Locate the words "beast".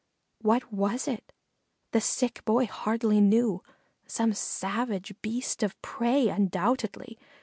5.21-5.61